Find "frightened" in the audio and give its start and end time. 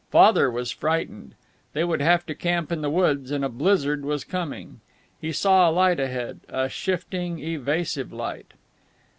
0.71-1.35